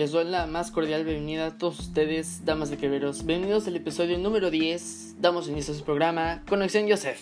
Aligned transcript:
Les 0.00 0.12
doy 0.12 0.24
la 0.24 0.46
más 0.46 0.70
cordial 0.70 1.04
bienvenida 1.04 1.44
a 1.48 1.58
todos 1.58 1.78
ustedes, 1.78 2.46
damas 2.46 2.70
de 2.70 2.78
queveros. 2.78 3.26
Bienvenidos 3.26 3.66
al 3.66 3.76
episodio 3.76 4.16
número 4.16 4.50
10. 4.50 5.16
Damos 5.20 5.46
inicio 5.46 5.74
a 5.74 5.76
su 5.76 5.84
programa 5.84 6.42
Conexión 6.48 6.88
Joseph. 6.88 7.20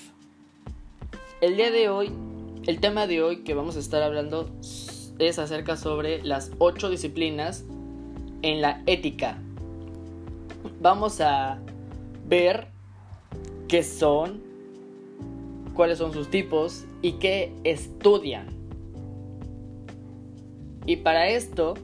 El 1.41 1.56
día 1.56 1.72
de 1.72 1.88
hoy, 1.88 2.12
el 2.68 2.79
tema 2.79 3.09
de 3.09 3.20
hoy 3.20 3.38
que 3.38 3.54
vamos 3.54 3.75
a 3.75 3.80
estar 3.80 4.00
hablando 4.04 4.48
es 5.18 5.41
acerca 5.41 5.77
sobre 5.77 6.22
las 6.22 6.52
8 6.59 6.88
disciplinas 6.88 7.64
en 8.43 8.62
la 8.62 8.80
ética. 8.86 9.38
Vamos 10.80 11.20
a 11.20 11.58
ver 12.29 12.68
qué 13.66 13.82
son, 13.82 14.40
cuáles 15.74 15.98
son 15.98 16.12
sus 16.12 16.30
tipos 16.30 16.84
y 17.02 17.14
qué 17.14 17.52
estudian. 17.64 18.46
Y 20.86 20.99
para 20.99 21.29
esto 21.29 21.75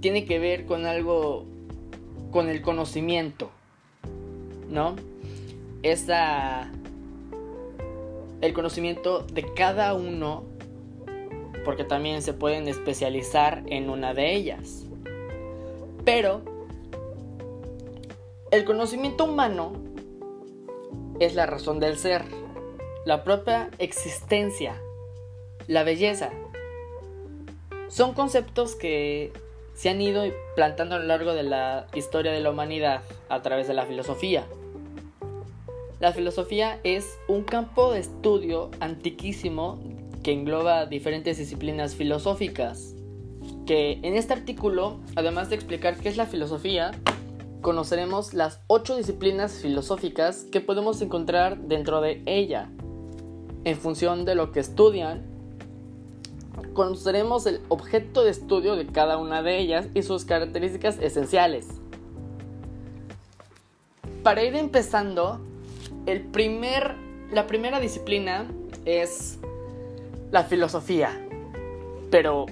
tiene 0.00 0.24
que 0.24 0.38
ver 0.38 0.66
con 0.66 0.86
algo, 0.86 1.44
con 2.30 2.48
el 2.48 2.62
conocimiento, 2.62 3.50
¿no? 4.68 4.96
Esa, 5.82 6.70
el 8.40 8.52
conocimiento 8.52 9.22
de 9.22 9.42
cada 9.54 9.94
uno, 9.94 10.44
porque 11.64 11.84
también 11.84 12.22
se 12.22 12.32
pueden 12.32 12.68
especializar 12.68 13.62
en 13.66 13.90
una 13.90 14.14
de 14.14 14.34
ellas. 14.34 14.86
Pero 16.04 16.42
el 18.50 18.64
conocimiento 18.64 19.24
humano 19.24 19.72
es 21.20 21.34
la 21.34 21.44
razón 21.44 21.78
del 21.78 21.98
ser, 21.98 22.24
la 23.04 23.22
propia 23.22 23.70
existencia, 23.78 24.80
la 25.66 25.84
belleza. 25.84 26.30
Son 27.88 28.14
conceptos 28.14 28.74
que 28.74 29.32
se 29.74 29.88
han 29.88 30.00
ido 30.00 30.24
plantando 30.56 30.96
a 30.96 30.98
lo 30.98 31.04
largo 31.04 31.32
de 31.32 31.42
la 31.42 31.86
historia 31.94 32.32
de 32.32 32.40
la 32.40 32.50
humanidad 32.50 33.02
a 33.28 33.42
través 33.42 33.68
de 33.68 33.74
la 33.74 33.86
filosofía. 33.86 34.46
La 36.00 36.12
filosofía 36.12 36.80
es 36.82 37.18
un 37.28 37.44
campo 37.44 37.92
de 37.92 38.00
estudio 38.00 38.70
antiquísimo 38.80 39.78
que 40.22 40.32
engloba 40.32 40.86
diferentes 40.86 41.38
disciplinas 41.38 41.94
filosóficas. 41.94 42.94
Que 43.66 44.00
en 44.02 44.14
este 44.16 44.32
artículo, 44.32 45.00
además 45.14 45.50
de 45.50 45.56
explicar 45.56 45.96
qué 45.96 46.08
es 46.08 46.16
la 46.16 46.26
filosofía, 46.26 46.92
conoceremos 47.60 48.32
las 48.34 48.60
ocho 48.66 48.96
disciplinas 48.96 49.60
filosóficas 49.60 50.44
que 50.50 50.60
podemos 50.60 51.00
encontrar 51.02 51.58
dentro 51.58 52.00
de 52.00 52.22
ella. 52.26 52.70
En 53.64 53.76
función 53.76 54.24
de 54.24 54.34
lo 54.34 54.52
que 54.52 54.60
estudian, 54.60 55.29
conoceremos 56.80 57.44
el 57.44 57.60
objeto 57.68 58.24
de 58.24 58.30
estudio 58.30 58.74
de 58.74 58.86
cada 58.86 59.18
una 59.18 59.42
de 59.42 59.58
ellas 59.58 59.88
y 59.92 60.02
sus 60.02 60.24
características 60.24 60.98
esenciales. 60.98 61.66
Para 64.22 64.44
ir 64.44 64.54
empezando, 64.54 65.42
la 66.06 67.46
primera 67.46 67.80
disciplina 67.80 68.46
es 68.86 69.38
la 70.30 70.44
filosofía. 70.44 71.10
Pero, 72.10 72.46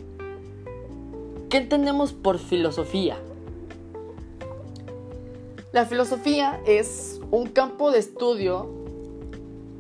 ¿qué 1.49 1.57
entendemos 1.57 2.13
por 2.13 2.39
filosofía? 2.39 3.17
La 5.73 5.87
filosofía 5.87 6.61
es 6.67 7.19
un 7.31 7.47
campo 7.47 7.91
de 7.91 8.01
estudio 8.01 8.69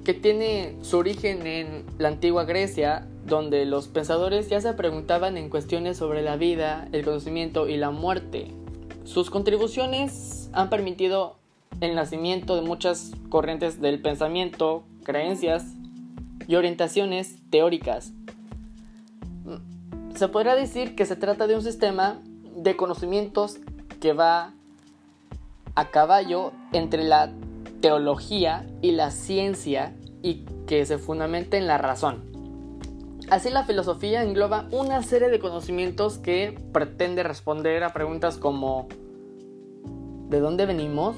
que 0.06 0.14
tiene 0.14 0.78
su 0.80 0.96
origen 0.96 1.46
en 1.46 1.84
la 1.98 2.08
antigua 2.08 2.44
Grecia, 2.44 3.06
donde 3.28 3.66
los 3.66 3.88
pensadores 3.88 4.48
ya 4.48 4.60
se 4.60 4.72
preguntaban 4.72 5.36
en 5.36 5.50
cuestiones 5.50 5.96
sobre 5.96 6.22
la 6.22 6.36
vida, 6.36 6.88
el 6.92 7.04
conocimiento 7.04 7.68
y 7.68 7.76
la 7.76 7.90
muerte. 7.90 8.48
Sus 9.04 9.30
contribuciones 9.30 10.50
han 10.52 10.70
permitido 10.70 11.36
el 11.80 11.94
nacimiento 11.94 12.56
de 12.56 12.62
muchas 12.62 13.12
corrientes 13.28 13.80
del 13.80 14.00
pensamiento, 14.00 14.82
creencias 15.04 15.64
y 16.46 16.56
orientaciones 16.56 17.36
teóricas. 17.50 18.12
Se 20.14 20.28
podrá 20.28 20.56
decir 20.56 20.96
que 20.96 21.06
se 21.06 21.14
trata 21.14 21.46
de 21.46 21.54
un 21.54 21.62
sistema 21.62 22.20
de 22.56 22.76
conocimientos 22.76 23.58
que 24.00 24.12
va 24.12 24.52
a 25.74 25.90
caballo 25.90 26.52
entre 26.72 27.04
la 27.04 27.30
teología 27.80 28.66
y 28.82 28.92
la 28.92 29.10
ciencia 29.10 29.94
y 30.22 30.44
que 30.66 30.84
se 30.84 30.98
fundamenta 30.98 31.56
en 31.56 31.66
la 31.66 31.78
razón. 31.78 32.27
Así 33.30 33.50
la 33.50 33.64
filosofía 33.64 34.22
engloba 34.22 34.68
una 34.70 35.02
serie 35.02 35.28
de 35.28 35.38
conocimientos 35.38 36.16
que 36.16 36.58
pretende 36.72 37.22
responder 37.22 37.84
a 37.84 37.92
preguntas 37.92 38.38
como 38.38 38.88
¿de 40.30 40.40
dónde 40.40 40.64
venimos? 40.64 41.16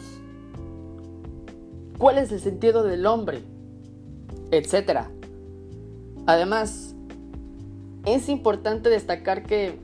¿Cuál 1.99 2.19
es 2.19 2.33
el 2.33 2.41
sentido 2.41 2.83
del 2.83 3.07
hombre? 3.07 3.43
Etcétera. 4.51 5.09
Además, 6.27 6.97
es 8.07 8.29
importante 8.29 8.89
destacar 8.89 9.45
que 9.45 9.79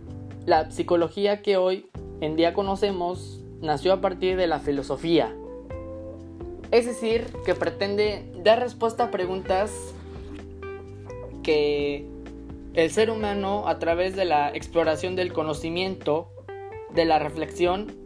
la 0.47 0.73
psicología 0.73 1.43
que 1.43 1.57
hoy 1.57 1.87
en 2.21 2.35
día 2.35 2.55
conocemos 2.55 3.41
nació 3.61 3.93
a 3.93 4.01
partir 4.01 4.37
de 4.37 4.49
la 4.49 4.59
filosofía. 4.59 5.33
Es 6.73 6.87
decir, 6.87 7.29
que 7.45 7.55
pretende 7.55 8.33
dar 8.43 8.59
respuesta 8.59 9.05
a 9.05 9.11
preguntas 9.13 9.71
que 11.45 12.16
el 12.77 12.91
ser 12.91 13.11
humano 13.11 13.67
a 13.69 13.79
través 13.79 14.15
de 14.17 14.27
la 14.27 14.51
exploración 14.55 15.17
del 15.17 15.33
conocimiento, 15.33 16.31
de 16.91 17.07
la 17.07 17.19
reflexión 17.19 17.97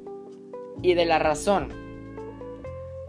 y 0.81 0.95
de 0.95 1.05
la 1.05 1.19
razón. 1.19 1.73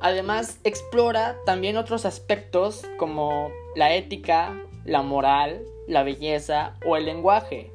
Además, 0.01 0.59
explora 0.63 1.37
también 1.45 1.77
otros 1.77 2.05
aspectos 2.05 2.83
como 2.97 3.51
la 3.75 3.93
ética, 3.93 4.59
la 4.85 5.03
moral, 5.03 5.61
la 5.87 6.01
belleza 6.01 6.73
o 6.83 6.97
el 6.97 7.05
lenguaje, 7.05 7.71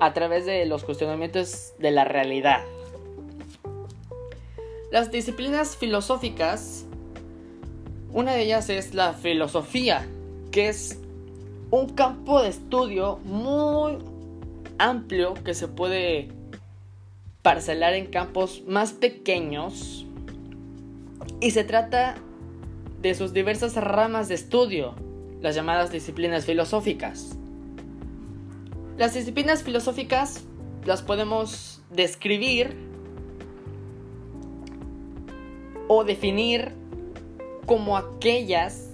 a 0.00 0.14
través 0.14 0.46
de 0.46 0.64
los 0.64 0.84
cuestionamientos 0.84 1.74
de 1.78 1.90
la 1.90 2.04
realidad. 2.04 2.64
Las 4.90 5.10
disciplinas 5.10 5.76
filosóficas, 5.76 6.86
una 8.10 8.32
de 8.32 8.44
ellas 8.44 8.70
es 8.70 8.94
la 8.94 9.12
filosofía, 9.12 10.08
que 10.50 10.70
es 10.70 10.98
un 11.70 11.88
campo 11.90 12.42
de 12.42 12.48
estudio 12.48 13.18
muy 13.24 13.98
amplio 14.78 15.34
que 15.34 15.54
se 15.54 15.68
puede 15.68 16.28
parcelar 17.42 17.94
en 17.94 18.06
campos 18.06 18.62
más 18.66 18.92
pequeños 18.92 20.06
y 21.40 21.50
se 21.50 21.64
trata 21.64 22.16
de 23.02 23.14
sus 23.14 23.32
diversas 23.32 23.74
ramas 23.76 24.28
de 24.28 24.34
estudio, 24.34 24.94
las 25.40 25.54
llamadas 25.54 25.92
disciplinas 25.92 26.46
filosóficas. 26.46 27.36
Las 28.96 29.14
disciplinas 29.14 29.62
filosóficas 29.62 30.44
las 30.84 31.02
podemos 31.02 31.82
describir 31.90 32.76
o 35.86 36.02
definir 36.04 36.72
como 37.66 37.96
aquellas 37.96 38.87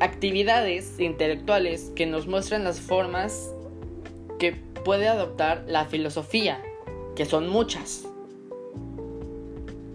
actividades 0.00 0.98
intelectuales 1.00 1.92
que 1.96 2.06
nos 2.06 2.26
muestran 2.26 2.64
las 2.64 2.80
formas 2.80 3.52
que 4.38 4.52
puede 4.84 5.08
adoptar 5.08 5.64
la 5.66 5.86
filosofía, 5.86 6.62
que 7.16 7.24
son 7.24 7.48
muchas. 7.48 8.06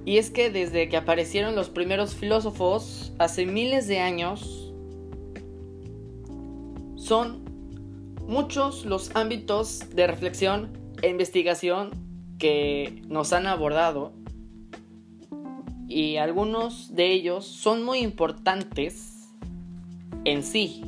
Y 0.05 0.17
es 0.17 0.31
que 0.31 0.49
desde 0.49 0.89
que 0.89 0.97
aparecieron 0.97 1.55
los 1.55 1.69
primeros 1.69 2.13
filósofos, 2.13 3.13
hace 3.19 3.45
miles 3.45 3.87
de 3.87 3.99
años, 3.99 4.73
son 6.95 7.43
muchos 8.27 8.85
los 8.85 9.15
ámbitos 9.15 9.89
de 9.93 10.07
reflexión 10.07 10.77
e 11.01 11.09
investigación 11.09 11.91
que 12.37 13.01
nos 13.07 13.31
han 13.31 13.47
abordado 13.47 14.13
y 15.87 16.17
algunos 16.17 16.95
de 16.95 17.11
ellos 17.11 17.45
son 17.45 17.83
muy 17.83 17.99
importantes 17.99 19.12
en 20.25 20.43
sí, 20.43 20.83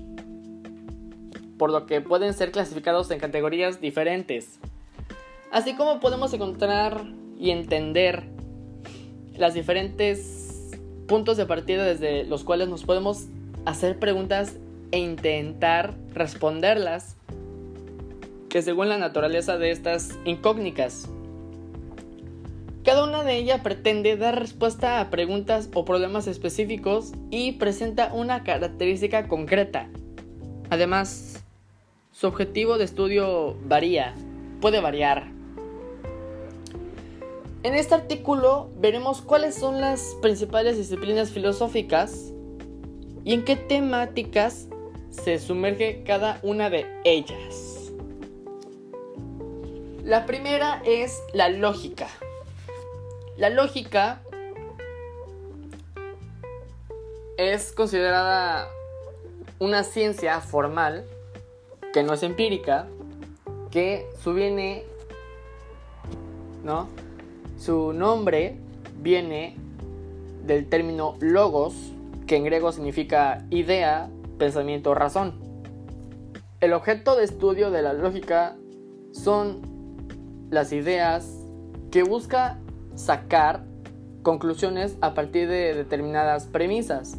por 1.57 1.71
lo 1.71 1.85
que 1.85 2.01
pueden 2.01 2.33
ser 2.33 2.51
clasificados 2.51 3.11
en 3.11 3.19
categorías 3.19 3.81
diferentes. 3.81 4.59
Así 5.51 5.75
como 5.75 5.99
podemos 5.99 6.33
encontrar 6.33 7.05
y 7.39 7.51
entender 7.51 8.23
las 9.37 9.53
diferentes 9.53 10.71
puntos 11.07 11.37
de 11.37 11.45
partida 11.45 11.83
desde 11.85 12.23
los 12.23 12.43
cuales 12.43 12.67
nos 12.67 12.83
podemos 12.83 13.27
hacer 13.65 13.99
preguntas 13.99 14.57
e 14.91 14.99
intentar 14.99 15.95
responderlas, 16.13 17.17
que 18.49 18.61
según 18.61 18.89
la 18.89 18.97
naturaleza 18.97 19.57
de 19.57 19.71
estas 19.71 20.17
incógnitas 20.23 21.09
cada 22.85 23.03
una 23.03 23.23
de 23.23 23.35
ellas 23.35 23.61
pretende 23.61 24.15
dar 24.15 24.39
respuesta 24.39 25.01
a 25.01 25.09
preguntas 25.09 25.69
o 25.73 25.85
problemas 25.85 26.27
específicos 26.27 27.13
y 27.31 27.53
presenta 27.53 28.13
una 28.13 28.43
característica 28.43 29.27
concreta. 29.27 29.89
Además, 30.69 31.43
su 32.11 32.27
objetivo 32.27 32.77
de 32.77 32.85
estudio 32.85 33.57
varía, 33.65 34.13
puede 34.61 34.81
variar. 34.81 35.31
En 37.63 37.73
este 37.73 37.95
artículo 37.95 38.69
veremos 38.77 39.23
cuáles 39.23 39.55
son 39.55 39.81
las 39.81 40.15
principales 40.21 40.77
disciplinas 40.77 41.31
filosóficas 41.31 42.31
y 43.23 43.33
en 43.33 43.43
qué 43.43 43.55
temáticas 43.55 44.67
se 45.09 45.39
sumerge 45.39 46.03
cada 46.03 46.39
una 46.43 46.69
de 46.69 46.85
ellas. 47.03 47.91
La 50.03 50.27
primera 50.27 50.83
es 50.85 51.19
la 51.33 51.49
lógica. 51.49 52.07
La 53.37 53.49
lógica 53.49 54.21
es 57.37 57.73
considerada 57.73 58.69
una 59.59 59.83
ciencia 59.83 60.39
formal 60.39 61.03
que 61.91 62.01
no 62.03 62.13
es 62.13 62.23
empírica, 62.23 62.87
que 63.71 64.07
subviene, 64.23 64.83
¿no? 66.63 66.87
Su 67.57 67.91
nombre 67.91 68.57
viene 69.01 69.57
del 70.45 70.69
término 70.69 71.17
logos, 71.19 71.73
que 72.27 72.37
en 72.37 72.45
griego 72.45 72.71
significa 72.71 73.45
idea, 73.49 74.09
pensamiento, 74.37 74.95
razón. 74.95 75.41
El 76.61 76.71
objeto 76.71 77.17
de 77.17 77.25
estudio 77.25 77.69
de 77.69 77.81
la 77.81 77.91
lógica 77.91 78.55
son 79.11 79.61
las 80.51 80.71
ideas 80.71 81.29
que 81.91 82.03
busca 82.03 82.59
sacar 82.95 83.63
conclusiones 84.23 84.97
a 85.01 85.13
partir 85.13 85.47
de 85.47 85.73
determinadas 85.73 86.45
premisas. 86.45 87.17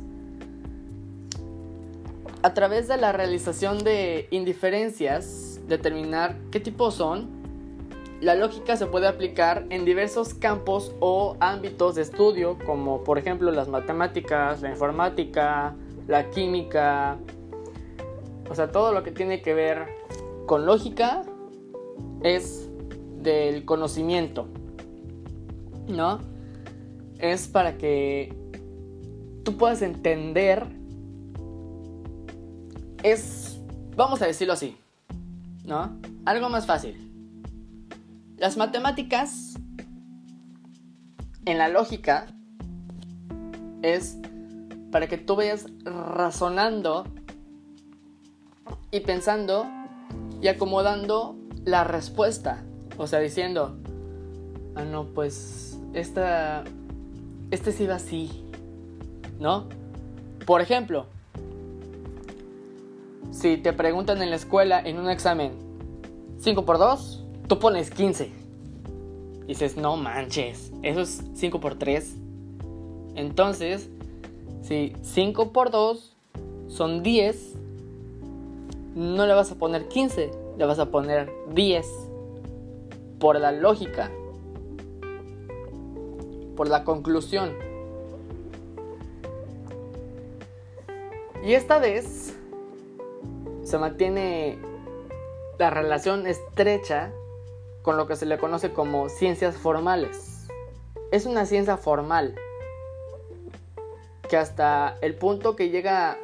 A 2.43 2.55
través 2.55 2.89
de 2.89 2.97
la 2.97 3.13
realización 3.13 3.83
de 3.85 4.29
indiferencias, 4.31 5.61
determinar 5.67 6.37
qué 6.51 6.61
tipo 6.61 6.91
son, 6.91 7.29
la 8.21 8.35
lógica 8.35 8.77
se 8.77 8.87
puede 8.87 9.07
aplicar 9.07 9.67
en 9.71 9.85
diversos 9.85 10.33
campos 10.33 10.95
o 11.01 11.37
ámbitos 11.41 11.97
de 11.97 12.03
estudio, 12.03 12.57
como 12.65 13.05
por 13.05 13.19
ejemplo 13.19 13.51
las 13.51 13.69
matemáticas, 13.69 14.63
la 14.63 14.71
informática, 14.71 15.75
la 16.09 16.31
química, 16.31 17.19
o 18.49 18.55
sea, 18.55 18.71
todo 18.71 18.93
lo 18.93 19.03
que 19.03 19.11
tiene 19.11 19.43
que 19.43 19.55
ver 19.55 19.87
con 20.47 20.67
lógica 20.67 21.25
es 22.23 22.71
del 23.19 23.65
conocimiento, 23.65 24.47
¿no? 25.89 26.21
Es 27.19 27.49
para 27.49 27.79
que 27.79 28.35
tú 29.45 29.57
puedas 29.57 29.83
entender 29.83 30.67
es, 33.03 33.61
vamos 33.95 34.21
a 34.23 34.27
decirlo 34.27 34.55
así, 34.55 34.77
¿no? 35.65 35.97
Algo 36.25 36.49
más 36.49 36.67
fácil. 36.67 37.03
Las 38.37 38.57
matemáticas, 38.57 39.55
en 41.45 41.59
la 41.59 41.69
lógica, 41.69 42.27
es 43.83 44.19
para 44.91 45.07
que 45.07 45.19
tú 45.19 45.37
vayas 45.37 45.67
razonando 45.85 47.05
y 48.91 49.01
pensando 49.01 49.67
y 50.43 50.49
acomodando 50.49 51.39
la 51.65 51.85
respuesta. 51.85 52.65
O 52.99 53.07
sea, 53.07 53.21
diciendo, 53.21 53.79
ah, 54.77 54.85
no, 54.85 55.07
pues, 55.07 55.79
esta, 55.95 56.65
este 57.51 57.73
sí 57.73 57.87
va 57.87 57.97
así, 57.97 58.45
¿no? 59.41 59.67
Por 60.47 60.61
ejemplo, 60.61 61.07
si 63.31 63.57
te 63.57 63.73
preguntan 63.73 64.23
en 64.23 64.31
la 64.31 64.37
escuela 64.37 64.81
en 64.81 64.99
un 64.99 65.11
examen 65.11 65.53
5 66.39 66.65
por 66.65 66.79
2, 66.79 67.25
tú 67.49 67.59
pones 67.59 67.91
15. 67.91 68.31
dices, 69.47 69.77
no 69.77 69.97
manches, 69.97 70.73
eso 70.83 71.01
es 71.01 71.23
5 71.35 71.61
por 71.61 71.77
3. 71.77 72.17
Entonces, 73.15 73.89
si 74.63 74.93
5 75.03 75.53
por 75.53 75.71
2 75.71 76.17
son 76.69 77.03
10, 77.03 77.55
no 78.95 79.27
le 79.27 79.35
vas 79.35 79.51
a 79.53 79.55
poner 79.57 79.89
15, 79.89 80.31
le 80.59 80.65
vas 80.65 80.79
a 80.79 80.91
poner 80.91 81.31
10. 81.55 81.87
Por 83.19 83.41
la 83.41 83.51
lógica, 83.51 84.11
por 86.57 86.69
la 86.69 86.85
conclusión. 86.85 87.55
Y 91.45 91.55
esta 91.55 91.79
vez 91.79 92.37
se 93.63 93.79
mantiene 93.79 94.59
la 95.59 95.71
relación 95.71 96.27
estrecha 96.27 97.13
con 97.83 97.97
lo 97.97 98.09
que 98.09 98.17
se 98.17 98.27
le 98.27 98.39
conoce 98.39 98.73
como 98.73 99.09
ciencias 99.09 99.57
formales. 99.57 100.49
Es 101.13 101.27
una 101.27 101.47
ciencia 101.47 101.77
formal 101.77 102.35
que 104.29 104.37
hasta 104.37 104.99
el 105.03 105.15
punto 105.15 105.55
que 105.55 105.71
llega 105.71 106.13
a 106.13 106.17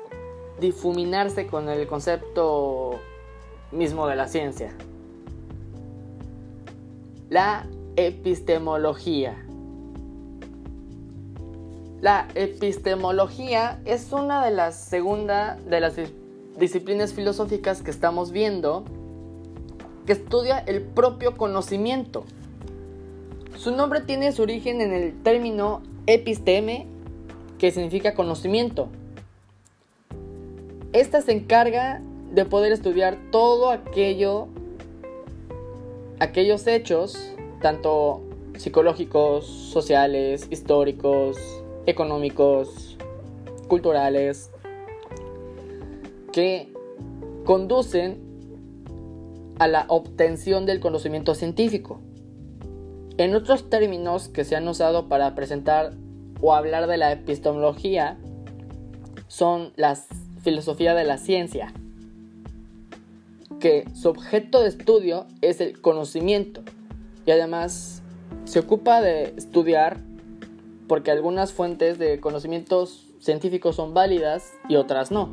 difuminarse 0.60 1.46
con 1.46 1.68
el 1.68 1.86
concepto 1.86 2.98
mismo 3.70 4.06
de 4.06 4.16
la 4.16 4.26
ciencia. 4.26 4.74
La 7.30 7.66
epistemología. 7.96 9.46
La 12.02 12.26
epistemología 12.34 13.80
es 13.84 14.12
una 14.12 14.44
de 14.44 14.50
las 14.50 14.74
segunda 14.74 15.56
de 15.70 15.78
las 15.78 15.94
disciplinas 16.58 17.14
filosóficas 17.14 17.80
que 17.80 17.92
estamos 17.92 18.32
viendo 18.32 18.84
que 20.04 20.14
estudia 20.14 20.58
el 20.58 20.82
propio 20.82 21.36
conocimiento. 21.36 22.24
Su 23.56 23.70
nombre 23.70 24.00
tiene 24.00 24.32
su 24.32 24.42
origen 24.42 24.80
en 24.80 24.92
el 24.92 25.22
término 25.22 25.80
episteme, 26.06 26.88
que 27.58 27.70
significa 27.70 28.14
conocimiento. 28.14 28.88
Esta 30.92 31.20
se 31.20 31.30
encarga 31.30 32.02
de 32.32 32.44
poder 32.44 32.72
estudiar 32.72 33.16
todo 33.30 33.70
aquello, 33.70 34.48
aquellos 36.18 36.66
hechos, 36.66 37.32
tanto 37.60 38.22
psicológicos, 38.56 39.46
sociales, 39.46 40.48
históricos, 40.50 41.61
económicos, 41.86 42.96
culturales, 43.68 44.50
que 46.32 46.72
conducen 47.44 48.20
a 49.58 49.68
la 49.68 49.84
obtención 49.88 50.66
del 50.66 50.80
conocimiento 50.80 51.34
científico. 51.34 52.00
En 53.18 53.34
otros 53.34 53.68
términos 53.68 54.28
que 54.28 54.44
se 54.44 54.56
han 54.56 54.66
usado 54.66 55.08
para 55.08 55.34
presentar 55.34 55.92
o 56.40 56.54
hablar 56.54 56.86
de 56.86 56.96
la 56.96 57.12
epistemología 57.12 58.18
son 59.28 59.72
la 59.76 59.96
filosofía 60.42 60.94
de 60.94 61.04
la 61.04 61.18
ciencia, 61.18 61.72
que 63.60 63.84
su 63.94 64.08
objeto 64.08 64.60
de 64.60 64.68
estudio 64.68 65.26
es 65.40 65.60
el 65.60 65.80
conocimiento 65.80 66.62
y 67.24 67.30
además 67.30 68.02
se 68.44 68.58
ocupa 68.58 69.00
de 69.00 69.34
estudiar 69.36 70.00
porque 70.88 71.10
algunas 71.10 71.52
fuentes 71.52 71.98
de 71.98 72.20
conocimientos 72.20 73.06
científicos 73.20 73.76
son 73.76 73.94
válidas 73.94 74.52
y 74.68 74.76
otras 74.76 75.10
no. 75.10 75.30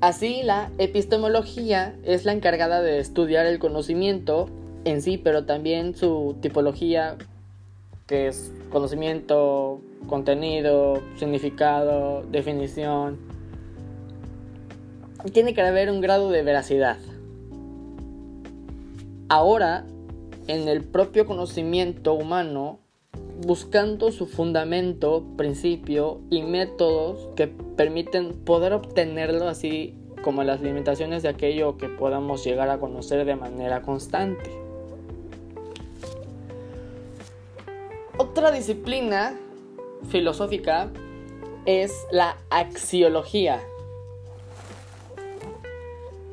Así, 0.00 0.42
la 0.42 0.70
epistemología 0.78 1.94
es 2.04 2.24
la 2.24 2.32
encargada 2.32 2.80
de 2.80 3.00
estudiar 3.00 3.44
el 3.44 3.58
conocimiento 3.58 4.48
en 4.84 5.02
sí, 5.02 5.18
pero 5.18 5.44
también 5.44 5.94
su 5.94 6.36
tipología, 6.40 7.16
que 8.06 8.28
es 8.28 8.50
conocimiento, 8.70 9.82
contenido, 10.08 11.02
significado, 11.16 12.22
definición. 12.22 13.18
Tiene 15.32 15.52
que 15.52 15.60
haber 15.60 15.90
un 15.90 16.00
grado 16.00 16.30
de 16.30 16.42
veracidad. 16.42 16.96
Ahora, 19.28 19.84
en 20.50 20.66
el 20.66 20.82
propio 20.82 21.26
conocimiento 21.26 22.12
humano, 22.14 22.80
buscando 23.46 24.10
su 24.10 24.26
fundamento, 24.26 25.24
principio 25.36 26.20
y 26.28 26.42
métodos 26.42 27.28
que 27.36 27.46
permiten 27.46 28.32
poder 28.32 28.72
obtenerlo 28.72 29.48
así 29.48 29.94
como 30.22 30.42
las 30.42 30.60
limitaciones 30.60 31.22
de 31.22 31.28
aquello 31.28 31.78
que 31.78 31.88
podamos 31.88 32.44
llegar 32.44 32.68
a 32.68 32.80
conocer 32.80 33.24
de 33.24 33.36
manera 33.36 33.82
constante. 33.82 34.50
Otra 38.18 38.50
disciplina 38.50 39.38
filosófica 40.08 40.90
es 41.64 41.92
la 42.10 42.36
axiología. 42.50 43.60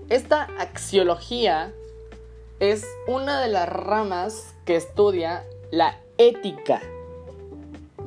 Esta 0.10 0.48
axiología 0.58 1.74
es 2.60 2.86
una 3.08 3.42
de 3.42 3.50
las 3.50 3.70
ramas 3.70 4.56
que 4.66 4.76
estudia 4.76 5.46
la 5.72 6.00
ética 6.18 6.82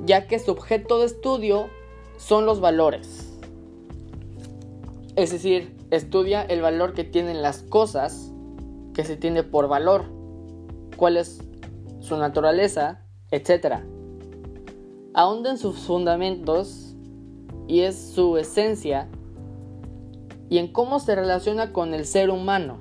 ya 0.05 0.27
que 0.27 0.39
su 0.39 0.51
objeto 0.51 0.99
de 0.99 1.07
estudio 1.07 1.69
son 2.17 2.47
los 2.47 2.61
valores. 2.61 3.39
Es 5.17 5.31
decir, 5.31 5.77
estudia 5.91 6.43
el 6.43 6.61
valor 6.61 6.95
que 6.95 7.05
tienen 7.05 7.43
las 7.43 7.63
cosas 7.63 8.33
que 8.95 9.05
se 9.05 9.17
tiene 9.17 9.43
por 9.43 9.69
valor, 9.69 10.05
cuál 10.97 11.17
es 11.17 11.43
su 12.01 12.17
naturaleza, 12.17 13.03
etc. 13.31 13.81
Ahonda 15.15 15.51
en 15.51 15.59
sus 15.59 15.79
fundamentos 15.81 16.95
y 17.67 17.81
es 17.81 18.13
su 18.13 18.37
esencia 18.37 19.09
y 20.49 20.59
en 20.59 20.73
cómo 20.73 20.99
se 20.99 21.15
relaciona 21.15 21.73
con 21.73 21.95
el 21.95 22.07
ser 22.07 22.31
humano. 22.31 22.79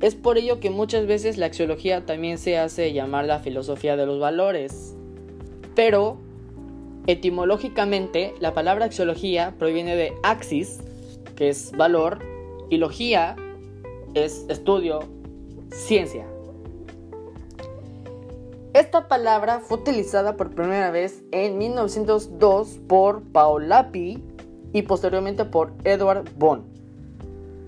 Es 0.00 0.14
por 0.14 0.36
ello 0.36 0.60
que 0.60 0.68
muchas 0.68 1.06
veces 1.06 1.38
la 1.38 1.46
axiología 1.46 2.04
también 2.04 2.36
se 2.36 2.58
hace 2.58 2.92
llamar 2.92 3.24
la 3.24 3.38
filosofía 3.38 3.96
de 3.96 4.04
los 4.04 4.20
valores. 4.20 4.94
Pero, 5.74 6.18
etimológicamente, 7.06 8.34
la 8.38 8.52
palabra 8.52 8.86
axiología 8.86 9.54
proviene 9.58 9.96
de 9.96 10.12
axis, 10.22 10.80
que 11.34 11.48
es 11.48 11.72
valor, 11.72 12.18
y 12.68 12.76
logía 12.76 13.36
es 14.14 14.44
estudio, 14.48 15.00
ciencia. 15.70 16.26
Esta 18.74 19.08
palabra 19.08 19.60
fue 19.60 19.78
utilizada 19.78 20.36
por 20.36 20.54
primera 20.54 20.90
vez 20.90 21.22
en 21.32 21.56
1902 21.56 22.80
por 22.86 23.22
Paul 23.22 23.70
Lapi 23.70 24.22
y 24.74 24.82
posteriormente 24.82 25.46
por 25.46 25.72
Edward 25.84 26.28
Bohn 26.36 26.64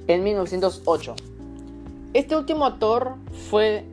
en 0.06 0.25
1908. 0.25 1.14
Este 2.14 2.36
último 2.36 2.64
autor 2.64 3.16
fue 3.50 3.84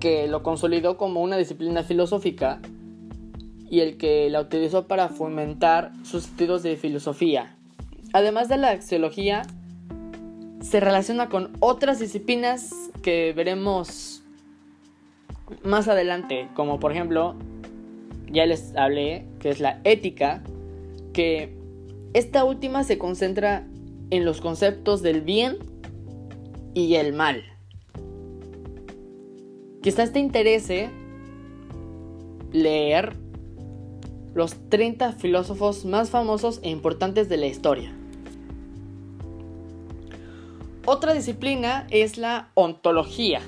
que 0.00 0.26
lo 0.28 0.42
consolidó 0.42 0.96
como 0.96 1.22
una 1.22 1.36
disciplina 1.36 1.82
filosófica 1.82 2.60
y 3.70 3.80
el 3.80 3.96
que 3.96 4.28
la 4.30 4.40
utilizó 4.40 4.86
para 4.86 5.08
fomentar 5.08 5.92
sus 6.04 6.26
estudios 6.26 6.62
de 6.62 6.76
filosofía. 6.76 7.56
Además 8.12 8.48
de 8.48 8.58
la 8.58 8.70
axiología, 8.70 9.42
se 10.60 10.80
relaciona 10.80 11.28
con 11.28 11.52
otras 11.60 11.98
disciplinas 11.98 12.70
que 13.02 13.32
veremos 13.34 14.22
más 15.62 15.88
adelante, 15.88 16.48
como 16.54 16.78
por 16.78 16.92
ejemplo, 16.92 17.34
ya 18.30 18.46
les 18.46 18.74
hablé, 18.76 19.26
que 19.38 19.50
es 19.50 19.60
la 19.60 19.80
ética, 19.84 20.42
que 21.12 21.56
esta 22.14 22.44
última 22.44 22.84
se 22.84 22.98
concentra 22.98 23.66
en 24.10 24.24
los 24.24 24.40
conceptos 24.40 25.02
del 25.02 25.20
bien 25.20 25.58
y 26.76 26.96
el 26.96 27.14
mal. 27.14 27.42
Quizás 29.82 30.12
te 30.12 30.18
interese 30.18 30.90
leer 32.52 33.14
los 34.34 34.54
30 34.68 35.12
filósofos 35.12 35.86
más 35.86 36.10
famosos 36.10 36.60
e 36.62 36.68
importantes 36.68 37.30
de 37.30 37.38
la 37.38 37.46
historia. 37.46 37.94
Otra 40.84 41.14
disciplina 41.14 41.86
es 41.90 42.18
la 42.18 42.50
ontología. 42.52 43.40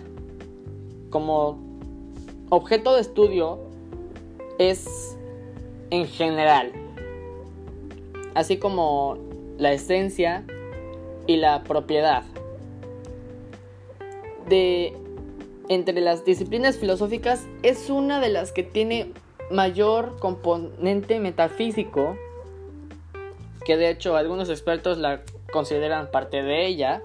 Como 1.11 1.59
objeto 2.49 2.95
de 2.95 3.03
estudio 3.03 3.59
es 4.59 5.19
en 5.91 6.07
general, 6.07 6.73
así 8.35 8.57
como 8.57 9.19
la 9.59 9.73
esencia 9.73 10.45
y 11.27 11.37
la 11.37 11.63
propiedad 11.65 12.25
de 14.49 14.97
entre 15.69 16.01
las 16.01 16.25
disciplinas 16.25 16.79
filosóficas 16.79 17.47
es 17.63 17.91
una 17.91 18.21
de 18.21 18.31
las 18.31 18.53
que 18.53 18.63
tiene 18.63 19.13
mayor 19.51 20.19
componente 20.19 21.21
metafísico, 21.21 22.17
que 23.65 23.77
de 23.77 23.91
hecho 23.91 24.17
algunos 24.17 24.49
expertos 24.49 24.99
la 24.99 25.23
consideran 25.53 26.11
parte 26.11 26.43
de 26.43 26.67
ella. 26.67 27.03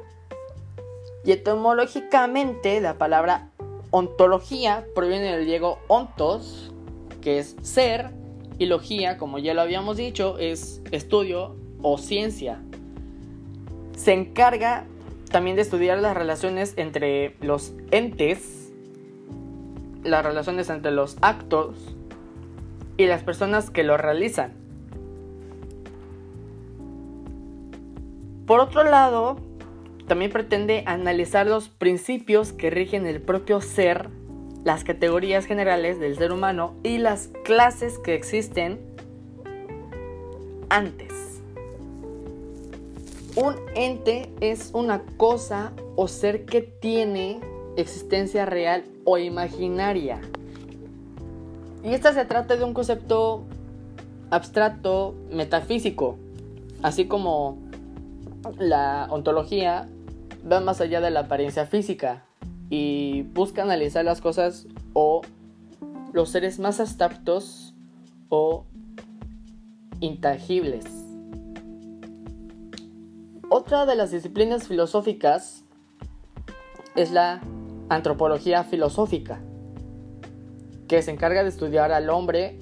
Y 1.26 1.32
etimológicamente 1.32 2.82
la 2.82 2.98
palabra 2.98 3.50
ontología 3.92 4.86
proviene 4.96 5.36
del 5.36 5.46
griego 5.46 5.80
ontos, 5.88 6.72
que 7.22 7.40
es 7.40 7.56
ser, 7.62 8.12
y 8.58 8.66
logía, 8.66 9.18
como 9.18 9.40
ya 9.40 9.54
lo 9.54 9.62
habíamos 9.62 9.98
dicho, 9.98 10.38
es 10.38 10.82
estudio 10.92 11.56
o 11.82 11.98
ciencia. 11.98 12.62
Se 13.96 14.14
encarga 14.14 14.86
también 15.34 15.56
de 15.56 15.64
estudiar 15.64 15.98
las 15.98 16.16
relaciones 16.16 16.76
entre 16.78 17.36
los 17.42 17.74
entes, 17.90 18.72
las 20.04 20.24
relaciones 20.24 20.70
entre 20.70 20.92
los 20.92 21.18
actos 21.22 21.76
y 22.98 23.08
las 23.08 23.24
personas 23.24 23.72
que 23.72 23.84
lo 23.84 23.98
realizan. 23.98 24.54
Por 28.46 28.60
otro 28.60 28.84
lado, 28.84 29.38
también 30.08 30.32
pretende 30.32 30.84
analizar 30.86 31.48
los 31.48 31.68
principios 31.68 32.54
que 32.54 32.70
rigen 32.70 33.08
el 33.08 33.20
propio 33.20 33.60
ser, 33.60 34.10
las 34.64 34.84
categorías 34.84 35.46
generales 35.46 36.00
del 36.00 36.16
ser 36.16 36.32
humano 36.32 36.76
y 36.84 37.00
las 37.00 37.32
clases 37.44 37.98
que 37.98 38.14
existen 38.14 38.80
antes. 40.70 41.13
Un 43.36 43.56
ente 43.76 44.32
es 44.42 44.70
una 44.74 45.02
cosa 45.18 45.74
o 45.96 46.08
ser 46.08 46.46
que 46.46 46.62
tiene 46.62 47.42
existencia 47.78 48.46
real 48.46 48.84
o 49.06 49.18
imaginaria. 49.18 50.22
Y 51.84 51.94
esta 51.94 52.14
se 52.14 52.26
trata 52.26 52.56
de 52.56 52.64
un 52.64 52.76
concepto 52.76 53.44
abstracto, 54.30 55.16
metafísico, 55.32 56.18
así 56.84 57.06
como 57.06 57.58
la 58.60 59.08
ontología 59.10 59.90
va 60.50 60.60
más 60.60 60.80
allá 60.80 61.02
de 61.02 61.10
la 61.10 61.22
apariencia 61.22 61.66
física 61.66 62.26
y 62.70 63.24
busca 63.34 63.64
analizar 63.64 64.06
las 64.06 64.22
cosas 64.22 64.68
o 64.94 65.22
los 66.12 66.30
seres 66.30 66.60
más 66.60 66.80
abstractos 66.80 67.74
o 68.30 68.66
intangibles. 70.00 71.03
Otra 73.56 73.86
de 73.86 73.96
las 73.96 74.10
disciplinas 74.10 74.68
filosóficas 74.68 75.64
es 76.96 77.12
la 77.12 77.40
antropología 77.88 78.64
filosófica, 78.64 79.42
que 80.88 81.04
se 81.04 81.12
encarga 81.12 81.44
de 81.44 81.50
estudiar 81.50 81.92
al 81.92 82.10
hombre 82.10 82.58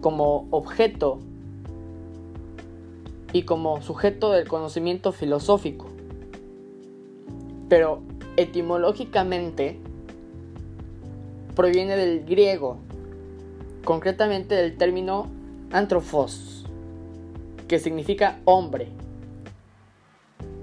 como 0.00 0.48
objeto 0.50 1.20
y 3.32 3.42
como 3.42 3.80
sujeto 3.82 4.32
del 4.32 4.48
conocimiento 4.48 5.12
filosófico. 5.12 5.86
Pero 7.68 8.00
etimológicamente 8.36 9.78
proviene 11.54 11.96
del 11.96 12.24
griego, 12.24 12.78
concretamente 13.84 14.56
del 14.56 14.76
término 14.76 15.28
anthropos, 15.70 16.66
que 17.68 17.78
significa 17.78 18.40
hombre. 18.44 19.05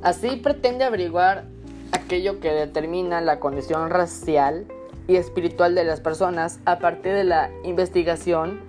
Así 0.04 0.36
pretende 0.36 0.84
averiguar 0.84 1.46
aquello 1.94 2.42
que 2.42 2.52
determina 2.52 3.22
la 3.22 3.40
condición 3.40 3.90
racial 3.90 4.66
y 5.08 5.16
espiritual 5.16 5.76
de 5.76 5.86
las 5.86 6.02
personas 6.02 6.60
a 6.66 6.80
partir 6.80 7.14
de 7.14 7.24
la 7.24 7.50
investigación 7.64 8.60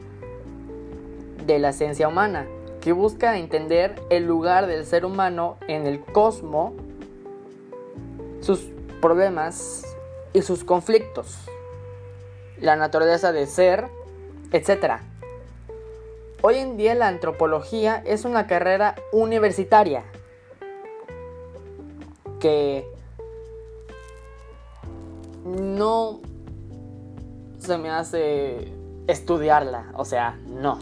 de 1.45 1.59
la 1.59 1.73
ciencia 1.73 2.07
humana, 2.07 2.47
que 2.81 2.93
busca 2.93 3.37
entender 3.37 4.01
el 4.11 4.27
lugar 4.27 4.69
del 4.69 4.87
ser 4.87 5.05
humano 5.05 5.57
en 5.67 5.89
el 5.89 6.01
cosmos, 6.01 6.73
sus 8.41 8.69
problemas 9.01 9.83
y 10.35 10.43
sus 10.43 10.63
conflictos, 10.63 11.37
la 12.61 12.77
naturaleza 12.77 13.33
de 13.33 13.49
ser, 13.49 13.89
etc. 14.53 14.99
Hoy 16.43 16.59
en 16.59 16.77
día 16.77 16.95
la 16.95 17.09
antropología 17.09 18.01
es 18.07 18.25
una 18.25 18.47
carrera 18.47 18.95
universitaria 19.11 20.05
que 22.45 22.87
no 25.47 26.21
se 27.59 27.79
me 27.79 27.89
hace 27.89 28.71
estudiarla, 29.07 29.93
o 29.95 30.05
sea, 30.05 30.39
no. 30.47 30.79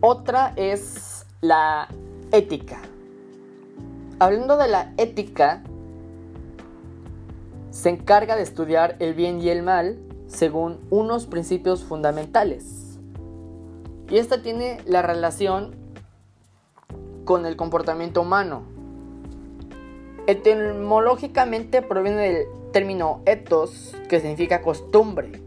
Otra 0.00 0.52
es 0.56 1.24
la 1.40 1.86
ética. 2.32 2.80
Hablando 4.18 4.56
de 4.56 4.66
la 4.66 4.92
ética, 4.96 5.62
se 7.70 7.90
encarga 7.90 8.34
de 8.34 8.42
estudiar 8.42 8.96
el 8.98 9.14
bien 9.14 9.40
y 9.40 9.50
el 9.50 9.62
mal 9.62 10.00
según 10.26 10.80
unos 10.90 11.26
principios 11.26 11.84
fundamentales. 11.84 12.98
Y 14.10 14.16
esta 14.18 14.42
tiene 14.42 14.80
la 14.84 15.02
relación 15.02 15.75
con 17.26 17.44
el 17.44 17.56
comportamiento 17.56 18.22
humano. 18.22 18.62
Etimológicamente 20.26 21.82
proviene 21.82 22.22
del 22.22 22.46
término 22.72 23.20
ethos, 23.26 23.94
que 24.08 24.20
significa 24.20 24.62
costumbre. 24.62 25.42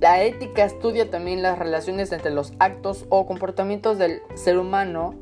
La 0.00 0.22
ética 0.22 0.64
estudia 0.64 1.10
también 1.10 1.42
las 1.42 1.58
relaciones 1.58 2.10
entre 2.12 2.30
los 2.30 2.54
actos 2.58 3.04
o 3.10 3.26
comportamientos 3.26 3.98
del 3.98 4.22
ser 4.34 4.56
humano, 4.58 5.14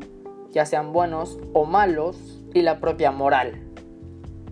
ya 0.53 0.67
sean 0.67 0.93
buenos 0.93 1.39
o 1.53 1.65
malos, 1.65 2.41
y 2.55 2.63
la 2.63 2.79
propia 2.81 3.11
moral. 3.11 3.61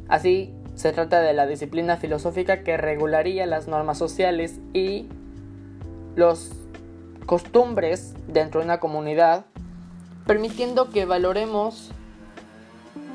Así, 0.08 0.52
se 0.74 0.92
trata 0.92 1.20
de 1.20 1.32
la 1.32 1.46
disciplina 1.46 1.96
filosófica 1.96 2.62
que 2.62 2.76
regularía 2.76 3.46
las 3.46 3.68
normas 3.68 3.98
sociales 3.98 4.58
y 4.72 5.06
los 6.16 6.52
costumbres 7.26 8.14
dentro 8.26 8.60
de 8.60 8.66
una 8.66 8.80
comunidad, 8.80 9.46
permitiendo 10.26 10.90
que 10.90 11.04
valoremos 11.04 11.90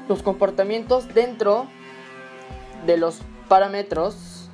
los 0.08 0.24
comportamientos 0.24 1.14
dentro 1.14 1.68
de 2.86 2.98
los 2.98 3.20
parámetros, 3.48 4.50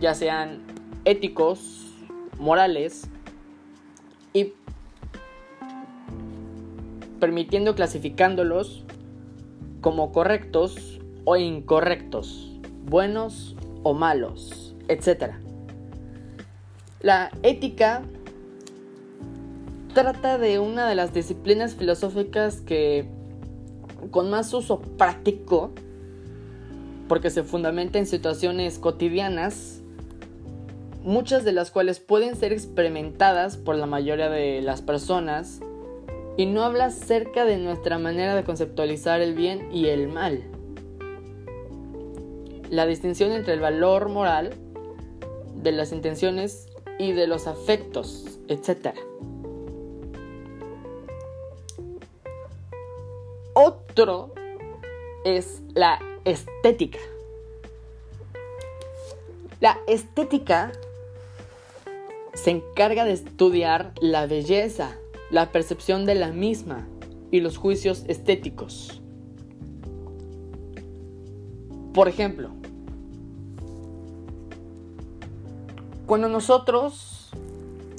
ya 0.00 0.14
sean 0.14 0.62
éticos, 1.04 1.92
morales, 2.38 3.08
y 4.32 4.52
permitiendo 7.20 7.74
clasificándolos 7.74 8.84
como 9.80 10.12
correctos 10.12 11.00
o 11.24 11.36
incorrectos, 11.36 12.50
buenos 12.84 13.56
o 13.82 13.94
malos, 13.94 14.74
etc. 14.88 15.34
La 17.00 17.30
ética 17.42 18.02
trata 19.94 20.38
de 20.38 20.58
una 20.58 20.88
de 20.88 20.94
las 20.94 21.14
disciplinas 21.14 21.74
filosóficas 21.74 22.60
que 22.60 23.06
con 24.10 24.28
más 24.28 24.52
uso 24.52 24.80
práctico, 24.80 25.70
porque 27.08 27.30
se 27.30 27.42
fundamenta 27.44 27.98
en 27.98 28.06
situaciones 28.06 28.78
cotidianas, 28.78 29.80
muchas 31.02 31.44
de 31.44 31.52
las 31.52 31.70
cuales 31.70 32.00
pueden 32.00 32.36
ser 32.36 32.52
experimentadas 32.52 33.56
por 33.56 33.76
la 33.76 33.86
mayoría 33.86 34.28
de 34.28 34.60
las 34.60 34.82
personas, 34.82 35.60
y 36.36 36.46
no 36.46 36.64
habla 36.64 36.86
acerca 36.86 37.44
de 37.44 37.58
nuestra 37.58 37.98
manera 37.98 38.34
de 38.34 38.42
conceptualizar 38.42 39.20
el 39.20 39.34
bien 39.34 39.68
y 39.72 39.86
el 39.86 40.08
mal. 40.08 40.42
La 42.68 42.86
distinción 42.86 43.30
entre 43.30 43.54
el 43.54 43.60
valor 43.60 44.08
moral 44.08 44.50
de 45.54 45.70
las 45.70 45.92
intenciones 45.92 46.66
y 46.98 47.12
de 47.12 47.28
los 47.28 47.46
afectos, 47.46 48.40
etc. 48.48 48.96
Otro 53.96 54.32
es 55.24 55.62
la 55.72 56.00
estética. 56.24 56.98
La 59.60 59.78
estética 59.86 60.72
se 62.32 62.50
encarga 62.50 63.04
de 63.04 63.12
estudiar 63.12 63.92
la 64.00 64.26
belleza, 64.26 64.96
la 65.30 65.52
percepción 65.52 66.06
de 66.06 66.16
la 66.16 66.32
misma 66.32 66.88
y 67.30 67.38
los 67.38 67.56
juicios 67.56 68.04
estéticos. 68.08 69.00
Por 71.92 72.08
ejemplo, 72.08 72.50
cuando 76.06 76.28
nosotros 76.28 77.30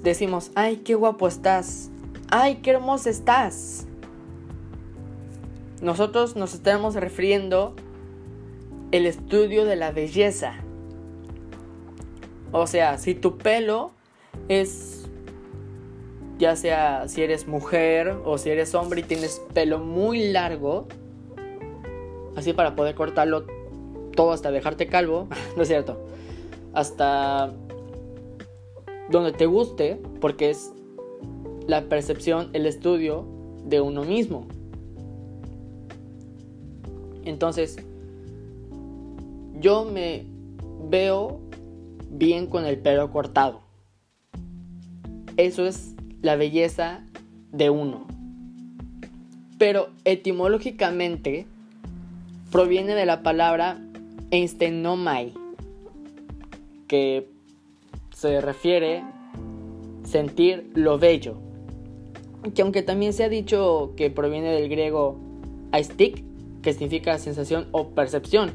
decimos, 0.04 0.52
ay, 0.56 0.82
qué 0.84 0.96
guapo 0.96 1.30
estás, 1.30 1.90
ay, 2.30 2.58
qué 2.58 2.72
hermosa 2.72 3.10
estás, 3.10 3.88
nosotros 5.86 6.36
nos 6.36 6.56
estamos 6.56 6.96
refiriendo 6.96 7.76
el 8.92 9.06
estudio 9.06 9.66
de 9.66 9.76
la 9.76 9.92
belleza. 9.92 10.56
O 12.52 12.66
sea, 12.66 12.98
si 12.98 13.14
tu 13.14 13.38
pelo 13.38 13.92
es, 14.50 15.08
ya 16.40 16.56
sea 16.56 17.08
si 17.08 17.22
eres 17.22 17.48
mujer 17.48 18.18
o 18.26 18.40
si 18.40 18.50
eres 18.50 18.74
hombre 18.74 19.02
y 19.02 19.04
tienes 19.04 19.44
pelo 19.54 19.78
muy 19.78 20.32
largo, 20.32 20.88
así 22.36 22.52
para 22.54 22.76
poder 22.76 22.96
cortarlo 22.96 23.46
todo 24.16 24.32
hasta 24.32 24.50
dejarte 24.50 24.88
calvo, 24.88 25.28
no 25.56 25.62
es 25.62 25.68
cierto, 25.68 26.04
hasta 26.74 27.54
donde 29.12 29.34
te 29.34 29.46
guste, 29.46 30.02
porque 30.20 30.50
es 30.50 30.74
la 31.68 31.84
percepción, 31.84 32.50
el 32.54 32.66
estudio 32.66 33.28
de 33.66 33.82
uno 33.82 34.04
mismo. 34.04 34.48
Entonces, 37.26 37.78
yo 39.60 39.86
me 39.86 40.26
veo 40.90 41.40
bien 42.10 42.48
con 42.48 42.66
el 42.66 42.78
pelo 42.78 43.12
cortado. 43.12 43.62
Eso 45.38 45.66
es 45.66 45.96
la 46.22 46.36
belleza 46.36 47.04
de 47.52 47.70
uno. 47.70 48.08
Pero 49.58 49.90
etimológicamente 50.06 51.46
proviene 52.52 52.94
de 52.94 53.06
la 53.06 53.22
palabra 53.24 53.80
Einsteinomai, 54.32 55.34
que 56.88 57.30
se 58.14 58.40
refiere 58.42 59.04
sentir 60.04 60.72
lo 60.74 60.98
bello. 60.98 61.38
Que 62.54 62.62
aunque 62.62 62.84
también 62.84 63.14
se 63.14 63.24
ha 63.24 63.30
dicho 63.30 63.94
que 63.98 64.10
proviene 64.10 64.52
del 64.52 64.70
griego 64.70 65.18
aistik, 65.72 66.24
que 66.66 66.74
significa 66.74 67.20
sensación 67.20 67.68
o 67.72 67.90
percepción. 67.90 68.54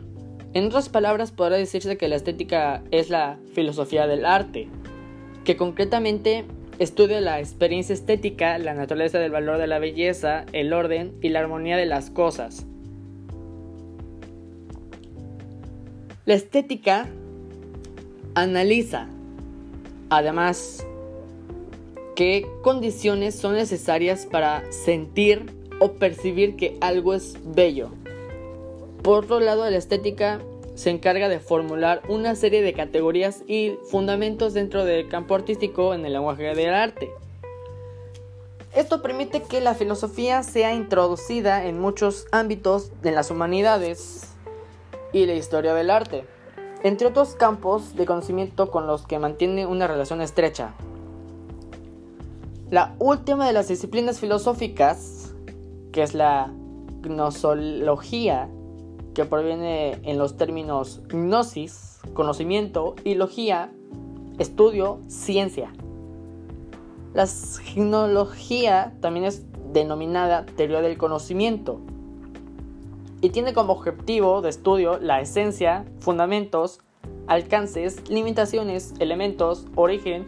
En 0.52 0.66
otras 0.66 0.88
palabras, 0.88 1.30
podrá 1.30 1.56
decirse 1.56 1.96
que 1.96 2.08
la 2.08 2.16
estética 2.16 2.82
es 2.90 3.08
la 3.08 3.38
filosofía 3.54 4.08
del 4.08 4.26
arte, 4.26 4.66
que 5.44 5.56
concretamente 5.56 6.44
estudia 6.80 7.20
la 7.20 7.38
experiencia 7.38 7.92
estética, 7.92 8.58
la 8.58 8.74
naturaleza 8.74 9.20
del 9.20 9.30
valor 9.30 9.58
de 9.58 9.68
la 9.68 9.78
belleza, 9.78 10.44
el 10.52 10.72
orden 10.72 11.14
y 11.22 11.28
la 11.28 11.38
armonía 11.38 11.76
de 11.76 11.86
las 11.86 12.10
cosas. 12.10 12.66
La 16.24 16.34
estética 16.34 17.06
analiza, 18.34 19.06
además, 20.08 20.84
qué 22.16 22.44
condiciones 22.62 23.36
son 23.36 23.54
necesarias 23.54 24.26
para 24.26 24.64
sentir 24.72 25.46
o 25.78 25.92
percibir 25.92 26.56
que 26.56 26.76
algo 26.80 27.14
es 27.14 27.38
bello. 27.54 27.99
Por 29.02 29.24
otro 29.24 29.40
lado, 29.40 29.68
la 29.68 29.76
estética 29.76 30.40
se 30.74 30.90
encarga 30.90 31.28
de 31.28 31.40
formular 31.40 32.02
una 32.08 32.34
serie 32.34 32.62
de 32.62 32.72
categorías 32.72 33.42
y 33.46 33.78
fundamentos 33.90 34.54
dentro 34.54 34.84
del 34.84 35.08
campo 35.08 35.34
artístico 35.34 35.94
en 35.94 36.04
el 36.04 36.12
lenguaje 36.12 36.54
del 36.54 36.74
arte. 36.74 37.10
Esto 38.74 39.02
permite 39.02 39.42
que 39.42 39.60
la 39.60 39.74
filosofía 39.74 40.42
sea 40.42 40.74
introducida 40.74 41.64
en 41.64 41.80
muchos 41.80 42.26
ámbitos 42.30 42.92
de 43.02 43.10
las 43.10 43.30
humanidades 43.30 44.28
y 45.12 45.26
la 45.26 45.34
historia 45.34 45.74
del 45.74 45.90
arte, 45.90 46.24
entre 46.84 47.08
otros 47.08 47.34
campos 47.34 47.96
de 47.96 48.06
conocimiento 48.06 48.70
con 48.70 48.86
los 48.86 49.06
que 49.06 49.18
mantiene 49.18 49.66
una 49.66 49.86
relación 49.86 50.20
estrecha. 50.20 50.74
La 52.70 52.94
última 53.00 53.46
de 53.46 53.52
las 53.52 53.66
disciplinas 53.66 54.20
filosóficas, 54.20 55.34
que 55.90 56.02
es 56.02 56.14
la 56.14 56.52
gnosología, 57.02 58.48
que 59.14 59.24
proviene 59.24 59.98
en 60.02 60.18
los 60.18 60.36
términos 60.36 61.02
gnosis, 61.08 62.00
conocimiento, 62.14 62.94
y 63.04 63.14
logía, 63.14 63.72
estudio, 64.38 65.00
ciencia. 65.08 65.72
La 67.14 67.26
gnología 67.74 68.94
también 69.00 69.26
es 69.26 69.44
denominada 69.72 70.46
teoría 70.46 70.80
del 70.80 70.96
conocimiento 70.96 71.80
y 73.20 73.30
tiene 73.30 73.52
como 73.52 73.72
objetivo 73.72 74.40
de 74.42 74.48
estudio 74.48 74.98
la 74.98 75.20
esencia, 75.20 75.84
fundamentos, 75.98 76.80
alcances, 77.26 78.08
limitaciones, 78.08 78.94
elementos, 78.98 79.66
origen 79.74 80.26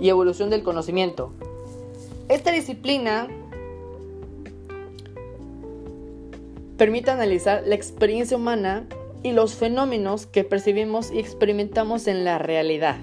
y 0.00 0.08
evolución 0.08 0.50
del 0.50 0.62
conocimiento. 0.62 1.32
Esta 2.28 2.52
disciplina 2.52 3.28
permite 6.78 7.10
analizar 7.10 7.64
la 7.66 7.74
experiencia 7.74 8.36
humana 8.36 8.86
y 9.22 9.32
los 9.32 9.54
fenómenos 9.54 10.26
que 10.26 10.44
percibimos 10.44 11.10
y 11.10 11.18
experimentamos 11.18 12.06
en 12.06 12.24
la 12.24 12.38
realidad 12.38 12.96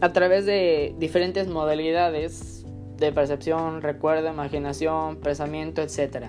a 0.00 0.12
través 0.12 0.46
de 0.46 0.94
diferentes 0.98 1.48
modalidades 1.48 2.64
de 2.96 3.12
percepción, 3.12 3.82
recuerdo, 3.82 4.28
imaginación, 4.28 5.16
pensamiento, 5.16 5.82
etc. 5.82 6.26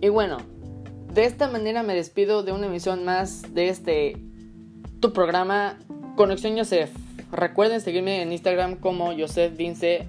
Y 0.00 0.08
bueno, 0.08 0.38
de 1.12 1.24
esta 1.24 1.48
manera 1.48 1.82
me 1.82 1.94
despido 1.94 2.44
de 2.44 2.52
una 2.52 2.66
emisión 2.66 3.04
más 3.04 3.54
de 3.54 3.68
este 3.68 4.16
tu 5.00 5.12
programa 5.12 5.78
Conexión 6.16 6.56
Yosef. 6.56 6.90
Recuerden 7.32 7.80
seguirme 7.80 8.22
en 8.22 8.32
Instagram 8.32 8.76
como 8.76 9.12
Joseph 9.18 9.56
Vince 9.56 10.06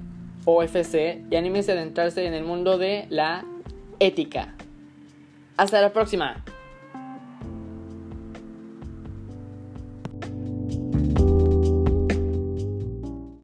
OFC 0.48 1.26
y 1.30 1.36
anímense 1.36 1.74
a 1.74 1.76
adentrarse 1.76 2.26
en 2.26 2.34
el 2.34 2.46
mundo 2.46 2.78
de 2.78 3.06
la 3.10 3.44
ética. 4.00 4.56
Hasta 5.58 5.82
la 5.82 5.92
próxima. 5.92 6.44